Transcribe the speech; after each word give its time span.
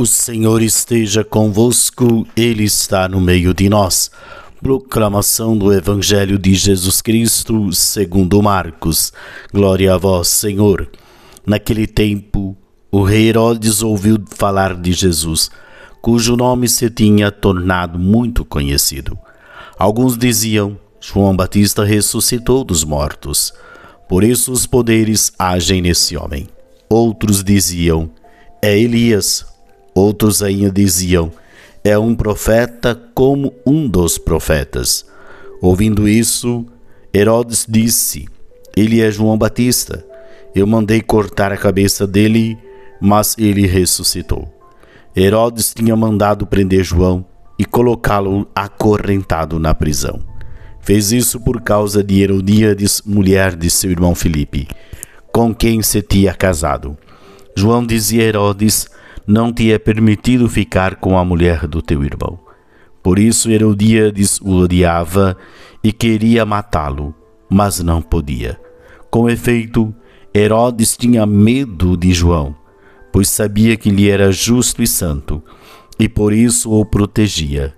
O 0.00 0.06
Senhor 0.06 0.62
esteja 0.62 1.22
convosco, 1.22 2.26
Ele 2.34 2.64
está 2.64 3.06
no 3.06 3.20
meio 3.20 3.52
de 3.52 3.68
nós. 3.68 4.10
Proclamação 4.62 5.54
do 5.54 5.70
Evangelho 5.70 6.38
de 6.38 6.54
Jesus 6.54 7.02
Cristo, 7.02 7.70
segundo 7.74 8.42
Marcos. 8.42 9.12
Glória 9.52 9.92
a 9.92 9.98
vós, 9.98 10.28
Senhor. 10.28 10.90
Naquele 11.44 11.86
tempo, 11.86 12.56
o 12.90 13.02
rei 13.02 13.28
Herodes 13.28 13.82
ouviu 13.82 14.16
falar 14.30 14.74
de 14.74 14.90
Jesus, 14.94 15.50
cujo 16.00 16.34
nome 16.34 16.66
se 16.66 16.88
tinha 16.88 17.30
tornado 17.30 17.98
muito 17.98 18.42
conhecido. 18.42 19.18
Alguns 19.78 20.16
diziam: 20.16 20.78
João 20.98 21.36
Batista 21.36 21.84
ressuscitou 21.84 22.64
dos 22.64 22.84
mortos. 22.84 23.52
Por 24.08 24.24
isso 24.24 24.50
os 24.50 24.66
poderes 24.66 25.30
agem 25.38 25.82
nesse 25.82 26.16
homem. 26.16 26.48
Outros 26.88 27.44
diziam: 27.44 28.08
É 28.62 28.78
Elias 28.78 29.49
Outros 30.00 30.42
ainda 30.42 30.70
diziam: 30.70 31.30
é 31.84 31.98
um 31.98 32.14
profeta 32.14 32.98
como 33.14 33.52
um 33.66 33.86
dos 33.86 34.16
profetas. 34.16 35.04
Ouvindo 35.60 36.08
isso, 36.08 36.64
Herodes 37.12 37.66
disse: 37.68 38.26
Ele 38.74 39.02
é 39.02 39.10
João 39.10 39.36
Batista. 39.36 40.02
Eu 40.54 40.66
mandei 40.66 41.02
cortar 41.02 41.52
a 41.52 41.56
cabeça 41.56 42.06
dele, 42.06 42.56
mas 42.98 43.36
ele 43.38 43.66
ressuscitou. 43.66 44.50
Herodes 45.14 45.74
tinha 45.74 45.94
mandado 45.94 46.46
prender 46.46 46.82
João 46.82 47.22
e 47.58 47.66
colocá-lo 47.66 48.48
acorrentado 48.54 49.58
na 49.58 49.74
prisão. 49.74 50.18
Fez 50.80 51.12
isso 51.12 51.38
por 51.38 51.60
causa 51.60 52.02
de 52.02 52.22
Herodíades, 52.22 53.02
mulher 53.04 53.54
de 53.54 53.68
seu 53.68 53.90
irmão 53.90 54.14
Filipe, 54.14 54.66
com 55.30 55.54
quem 55.54 55.82
se 55.82 56.00
tinha 56.00 56.32
casado. 56.32 56.96
João 57.54 57.84
dizia 57.84 58.22
a 58.22 58.26
Herodes 58.26 58.88
não 59.30 59.52
te 59.52 59.72
é 59.72 59.78
permitido 59.78 60.48
ficar 60.48 60.96
com 60.96 61.16
a 61.16 61.24
mulher 61.24 61.68
do 61.68 61.80
teu 61.80 62.02
irmão. 62.02 62.40
Por 63.00 63.16
isso 63.16 63.48
Herodíades 63.48 64.40
o 64.40 64.56
odiava 64.56 65.36
e 65.84 65.92
queria 65.92 66.44
matá-lo, 66.44 67.14
mas 67.48 67.78
não 67.78 68.02
podia. 68.02 68.60
Com 69.08 69.30
efeito, 69.30 69.94
Herodes 70.34 70.96
tinha 70.96 71.24
medo 71.26 71.96
de 71.96 72.12
João, 72.12 72.56
pois 73.12 73.28
sabia 73.28 73.76
que 73.76 73.88
ele 73.88 74.10
era 74.10 74.32
justo 74.32 74.82
e 74.82 74.86
santo, 74.86 75.40
e 75.96 76.08
por 76.08 76.32
isso 76.32 76.72
o 76.72 76.84
protegia. 76.84 77.72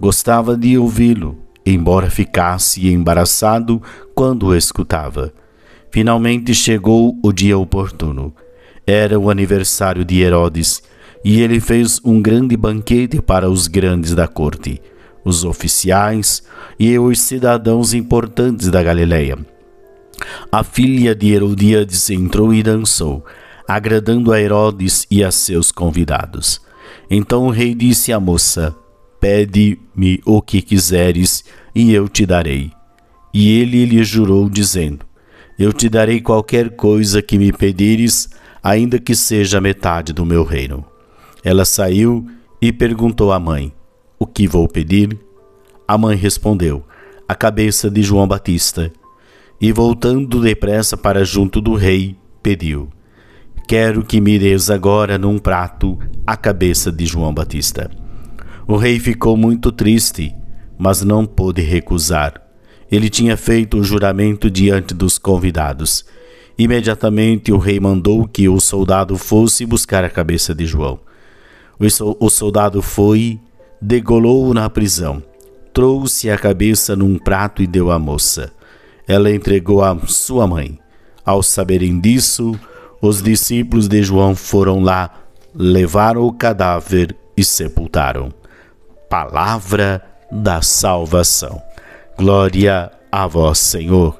Gostava 0.00 0.56
de 0.56 0.78
ouvi-lo, 0.78 1.36
embora 1.64 2.08
ficasse 2.08 2.88
embaraçado 2.88 3.82
quando 4.14 4.46
o 4.46 4.56
escutava. 4.56 5.30
Finalmente 5.90 6.54
chegou 6.54 7.18
o 7.22 7.32
dia 7.34 7.58
oportuno. 7.58 8.34
Era 8.86 9.18
o 9.18 9.30
aniversário 9.30 10.04
de 10.04 10.20
Herodes 10.20 10.82
e 11.24 11.40
ele 11.40 11.58
fez 11.58 12.00
um 12.04 12.22
grande 12.22 12.56
banquete 12.56 13.20
para 13.20 13.50
os 13.50 13.66
grandes 13.66 14.14
da 14.14 14.28
corte, 14.28 14.80
os 15.24 15.44
oficiais 15.44 16.44
e 16.78 16.96
os 16.96 17.20
cidadãos 17.20 17.92
importantes 17.92 18.68
da 18.68 18.82
Galileia. 18.82 19.36
A 20.52 20.62
filha 20.62 21.14
de 21.14 21.32
Herodíades 21.32 22.08
entrou 22.10 22.54
e 22.54 22.62
dançou, 22.62 23.24
agradando 23.66 24.32
a 24.32 24.40
Herodes 24.40 25.04
e 25.10 25.24
a 25.24 25.32
seus 25.32 25.72
convidados. 25.72 26.60
Então 27.10 27.46
o 27.46 27.50
rei 27.50 27.74
disse 27.74 28.12
à 28.12 28.20
moça: 28.20 28.74
Pede-me 29.20 30.20
o 30.24 30.40
que 30.40 30.62
quiseres 30.62 31.44
e 31.74 31.92
eu 31.92 32.08
te 32.08 32.24
darei. 32.24 32.70
E 33.34 33.58
ele 33.60 33.84
lhe 33.84 34.04
jurou, 34.04 34.48
dizendo: 34.48 35.04
Eu 35.58 35.72
te 35.72 35.88
darei 35.88 36.20
qualquer 36.20 36.70
coisa 36.70 37.20
que 37.20 37.36
me 37.36 37.52
pedires, 37.52 38.30
ainda 38.66 38.98
que 38.98 39.14
seja 39.14 39.60
metade 39.60 40.12
do 40.12 40.26
meu 40.26 40.42
reino. 40.42 40.84
Ela 41.44 41.64
saiu 41.64 42.26
e 42.60 42.72
perguntou 42.72 43.30
à 43.30 43.38
mãe: 43.38 43.72
O 44.18 44.26
que 44.26 44.48
vou 44.48 44.66
pedir? 44.66 45.16
A 45.86 45.96
mãe 45.96 46.16
respondeu: 46.16 46.84
A 47.28 47.34
cabeça 47.34 47.88
de 47.88 48.02
João 48.02 48.26
Batista. 48.26 48.92
E 49.60 49.70
voltando 49.70 50.40
depressa 50.40 50.96
para 50.96 51.24
junto 51.24 51.60
do 51.60 51.74
rei, 51.74 52.16
pediu: 52.42 52.88
Quero 53.68 54.04
que 54.04 54.20
me 54.20 54.36
des 54.36 54.68
agora 54.68 55.16
num 55.16 55.38
prato 55.38 55.96
a 56.26 56.36
cabeça 56.36 56.90
de 56.90 57.06
João 57.06 57.32
Batista. 57.32 57.88
O 58.66 58.76
rei 58.76 58.98
ficou 58.98 59.36
muito 59.36 59.70
triste, 59.70 60.34
mas 60.76 61.02
não 61.02 61.24
pôde 61.24 61.62
recusar. 61.62 62.42
Ele 62.90 63.08
tinha 63.08 63.36
feito 63.36 63.78
o 63.78 63.84
juramento 63.84 64.50
diante 64.50 64.92
dos 64.92 65.18
convidados. 65.18 66.04
Imediatamente 66.58 67.52
o 67.52 67.58
rei 67.58 67.78
mandou 67.78 68.26
que 68.26 68.48
o 68.48 68.58
soldado 68.60 69.18
fosse 69.18 69.66
buscar 69.66 70.04
a 70.04 70.10
cabeça 70.10 70.54
de 70.54 70.64
João. 70.64 70.98
O 72.18 72.30
soldado 72.30 72.80
foi, 72.80 73.38
degolou-o 73.80 74.54
na 74.54 74.70
prisão, 74.70 75.22
trouxe 75.74 76.30
a 76.30 76.38
cabeça 76.38 76.96
num 76.96 77.18
prato 77.18 77.62
e 77.62 77.66
deu 77.66 77.90
à 77.90 77.98
moça. 77.98 78.50
Ela 79.06 79.30
entregou 79.30 79.84
à 79.84 79.94
sua 80.06 80.46
mãe. 80.46 80.78
Ao 81.24 81.42
saberem 81.42 82.00
disso, 82.00 82.58
os 83.02 83.20
discípulos 83.20 83.86
de 83.86 84.02
João 84.02 84.34
foram 84.34 84.80
lá, 84.80 85.10
levaram 85.54 86.22
o 86.22 86.32
cadáver 86.32 87.14
e 87.36 87.44
sepultaram. 87.44 88.32
Palavra 89.10 90.02
da 90.32 90.62
salvação. 90.62 91.60
Glória 92.16 92.90
a 93.12 93.26
vós, 93.26 93.58
Senhor. 93.58 94.18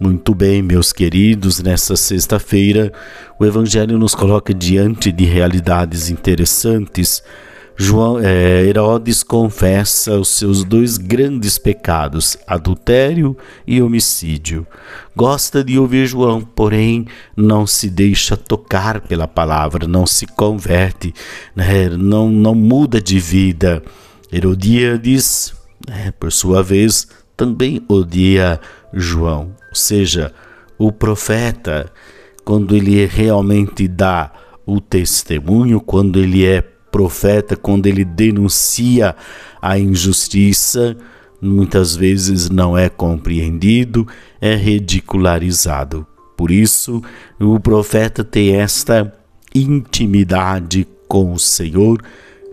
Muito 0.00 0.34
bem, 0.34 0.62
meus 0.62 0.92
queridos, 0.92 1.60
nessa 1.60 1.96
sexta-feira 1.96 2.92
o 3.38 3.44
Evangelho 3.44 3.98
nos 3.98 4.14
coloca 4.14 4.54
diante 4.54 5.12
de 5.12 5.24
realidades 5.24 6.08
interessantes. 6.08 7.22
João, 7.76 8.18
é, 8.18 8.64
Herodes 8.64 9.22
confessa 9.22 10.18
os 10.18 10.28
seus 10.28 10.64
dois 10.64 10.96
grandes 10.96 11.58
pecados, 11.58 12.36
adultério 12.46 13.36
e 13.66 13.82
homicídio. 13.82 14.66
Gosta 15.14 15.62
de 15.62 15.78
ouvir 15.78 16.06
João, 16.06 16.40
porém 16.40 17.06
não 17.36 17.66
se 17.66 17.88
deixa 17.90 18.36
tocar 18.36 19.00
pela 19.00 19.28
palavra, 19.28 19.86
não 19.86 20.06
se 20.06 20.26
converte, 20.26 21.12
né, 21.54 21.88
não, 21.90 22.30
não 22.30 22.54
muda 22.54 23.00
de 23.00 23.18
vida. 23.18 23.82
Herodíades, 24.32 25.52
né, 25.86 26.12
por 26.18 26.32
sua 26.32 26.62
vez, 26.62 27.06
também 27.36 27.82
odia 27.88 28.60
João. 28.92 29.61
Ou 29.72 29.76
seja, 29.76 30.34
o 30.76 30.92
profeta, 30.92 31.90
quando 32.44 32.76
ele 32.76 33.06
realmente 33.06 33.88
dá 33.88 34.30
o 34.66 34.82
testemunho, 34.82 35.80
quando 35.80 36.18
ele 36.18 36.44
é 36.44 36.60
profeta, 36.60 37.56
quando 37.56 37.86
ele 37.86 38.04
denuncia 38.04 39.16
a 39.62 39.78
injustiça, 39.78 40.94
muitas 41.40 41.96
vezes 41.96 42.50
não 42.50 42.76
é 42.76 42.90
compreendido, 42.90 44.06
é 44.42 44.54
ridicularizado. 44.54 46.06
Por 46.36 46.50
isso, 46.50 47.00
o 47.40 47.58
profeta 47.58 48.22
tem 48.22 48.56
esta 48.56 49.10
intimidade 49.54 50.86
com 51.08 51.32
o 51.32 51.38
Senhor, 51.38 52.02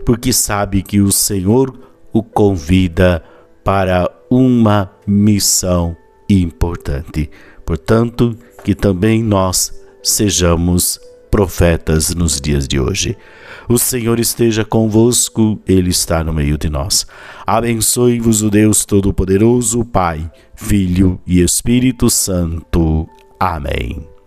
porque 0.06 0.32
sabe 0.32 0.80
que 0.80 1.02
o 1.02 1.12
Senhor 1.12 1.78
o 2.14 2.22
convida 2.22 3.22
para 3.62 4.10
uma 4.30 4.90
missão 5.06 5.94
importante. 6.34 7.30
Portanto, 7.64 8.36
que 8.64 8.74
também 8.74 9.22
nós 9.22 9.72
sejamos 10.02 10.98
profetas 11.30 12.14
nos 12.14 12.40
dias 12.40 12.66
de 12.66 12.80
hoje. 12.80 13.16
O 13.68 13.78
Senhor 13.78 14.18
esteja 14.18 14.64
convosco, 14.64 15.60
Ele 15.66 15.90
está 15.90 16.24
no 16.24 16.32
meio 16.32 16.58
de 16.58 16.68
nós. 16.68 17.06
Abençoe-vos 17.46 18.42
o 18.42 18.50
Deus 18.50 18.84
Todo-Poderoso, 18.84 19.84
Pai, 19.84 20.30
Filho 20.56 21.20
e 21.26 21.40
Espírito 21.40 22.10
Santo. 22.10 23.08
Amém. 23.38 24.10